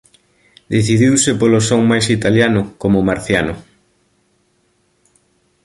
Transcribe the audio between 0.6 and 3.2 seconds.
Decidiuse polo son máis italiano como